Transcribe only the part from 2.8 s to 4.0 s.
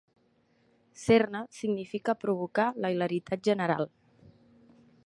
la hilaritat general.